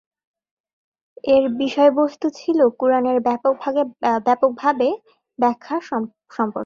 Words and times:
এর 1.27 1.43
বিষয়বস্তু 1.57 2.27
ছিল 2.39 2.59
কুরআনের 2.79 3.17
ব্যাপকভাবে 4.25 4.87
ব্যাখ্যা 5.39 5.77
সম্পর্কে। 5.89 6.59